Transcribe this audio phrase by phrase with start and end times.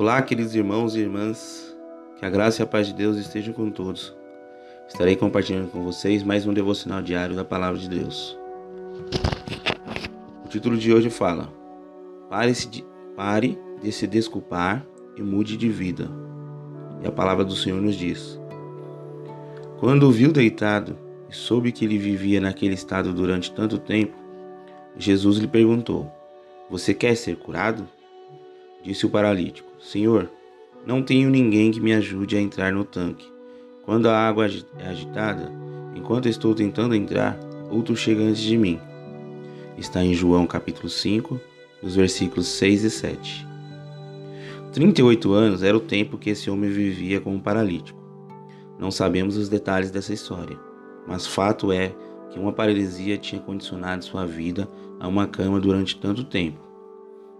[0.00, 1.76] Olá, queridos irmãos e irmãs,
[2.18, 4.16] que a graça e a paz de Deus estejam com todos.
[4.88, 8.34] Estarei compartilhando com vocês mais um devocional diário da Palavra de Deus.
[10.42, 11.52] O título de hoje fala:
[12.30, 12.82] Pare, de,
[13.14, 14.86] pare de se desculpar
[15.18, 16.10] e mude de vida.
[17.02, 18.40] E a palavra do Senhor nos diz:
[19.80, 20.96] Quando o viu deitado
[21.28, 24.16] e soube que ele vivia naquele estado durante tanto tempo,
[24.96, 26.10] Jesus lhe perguntou:
[26.70, 27.86] Você quer ser curado?
[28.82, 30.30] Disse o paralítico: Senhor,
[30.86, 33.26] não tenho ninguém que me ajude a entrar no tanque.
[33.82, 34.46] Quando a água
[34.78, 35.50] é agitada,
[35.94, 37.40] enquanto estou tentando entrar,
[37.70, 38.78] outro chega antes de mim.
[39.78, 41.40] Está em João capítulo 5,
[41.82, 43.46] nos versículos 6 e 7.
[44.74, 47.98] 38 anos era o tempo que esse homem vivia como paralítico.
[48.78, 50.58] Não sabemos os detalhes dessa história,
[51.08, 51.94] mas fato é
[52.30, 54.68] que uma paralisia tinha condicionado sua vida
[55.00, 56.69] a uma cama durante tanto tempo.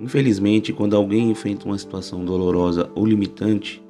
[0.00, 3.82] Infelizmente, quando alguém enfrenta uma situação dolorosa ou limitante,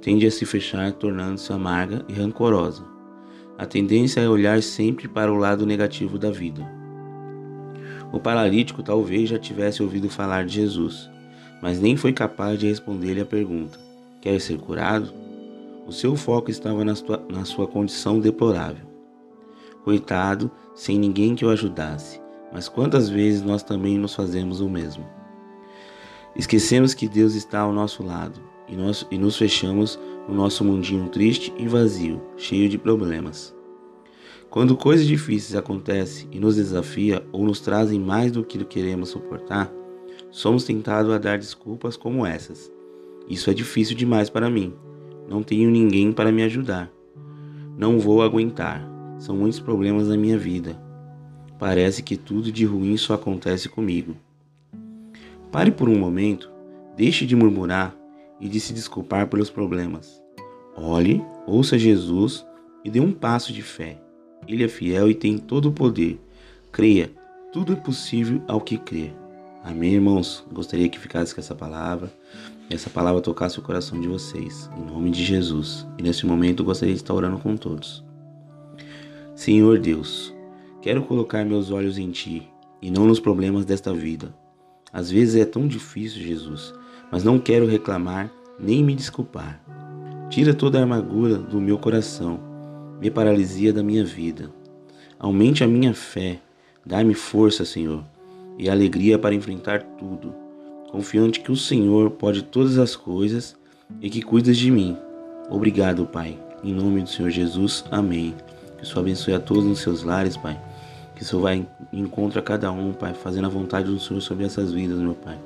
[0.00, 2.84] tende a se fechar, tornando-se amarga e rancorosa.
[3.58, 6.66] A tendência é olhar sempre para o lado negativo da vida.
[8.12, 11.10] O paralítico talvez já tivesse ouvido falar de Jesus,
[11.62, 13.78] mas nem foi capaz de responder-lhe a pergunta:
[14.20, 15.12] Quer ser curado?
[15.86, 18.86] O seu foco estava na sua, na sua condição deplorável.
[19.84, 22.20] Coitado, sem ninguém que o ajudasse,
[22.52, 25.19] mas quantas vezes nós também nos fazemos o mesmo?
[26.36, 31.08] Esquecemos que Deus está ao nosso lado e, nós, e nos fechamos no nosso mundinho
[31.08, 33.54] triste e vazio, cheio de problemas.
[34.48, 39.72] Quando coisas difíceis acontecem e nos desafia ou nos trazem mais do que queremos suportar,
[40.30, 42.70] somos tentados a dar desculpas como essas.
[43.28, 44.74] Isso é difícil demais para mim.
[45.28, 46.90] Não tenho ninguém para me ajudar.
[47.76, 48.84] Não vou aguentar.
[49.18, 50.80] São muitos problemas na minha vida.
[51.58, 54.16] Parece que tudo de ruim só acontece comigo.
[55.52, 56.50] Pare por um momento,
[56.96, 57.94] deixe de murmurar
[58.40, 60.22] e de se desculpar pelos problemas.
[60.76, 62.46] Olhe, ouça Jesus
[62.84, 64.00] e dê um passo de fé.
[64.46, 66.20] Ele é fiel e tem todo o poder.
[66.70, 67.10] Creia,
[67.52, 69.12] tudo é possível ao que crer.
[69.62, 70.46] Amém, irmãos?
[70.52, 72.10] Gostaria que ficasse com essa palavra,
[72.70, 75.86] essa palavra tocasse o coração de vocês, em nome de Jesus.
[75.98, 78.04] E nesse momento gostaria de estar orando com todos.
[79.34, 80.32] Senhor Deus,
[80.80, 82.48] quero colocar meus olhos em Ti
[82.80, 84.32] e não nos problemas desta vida.
[84.92, 86.74] Às vezes é tão difícil, Jesus,
[87.10, 89.60] mas não quero reclamar nem me desculpar.
[90.28, 92.40] Tira toda a amargura do meu coração,
[93.00, 94.50] me paralisia da minha vida.
[95.18, 96.40] Aumente a minha fé,
[96.84, 98.04] dá-me força, Senhor,
[98.58, 100.34] e alegria para enfrentar tudo,
[100.90, 103.56] confiante que o Senhor pode todas as coisas
[104.00, 104.96] e que cuidas de mim.
[105.48, 106.38] Obrigado, Pai.
[106.62, 108.34] Em nome do Senhor Jesus, amém.
[108.76, 110.60] Que o Senhor abençoe a todos nos seus lares, Pai
[111.20, 114.72] que o Senhor vai encontra cada um, Pai, fazendo a vontade do Senhor sobre essas
[114.72, 115.36] vidas, meu Pai.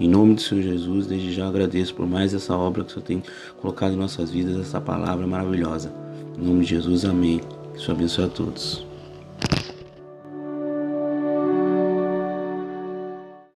[0.00, 3.04] Em nome do Senhor Jesus, desde já agradeço por mais essa obra que o Senhor
[3.04, 3.22] tem
[3.60, 5.92] colocado em nossas vidas, essa palavra maravilhosa.
[6.38, 7.38] Em nome de Jesus, amém.
[7.74, 8.89] Que o Senhor abençoe a todos.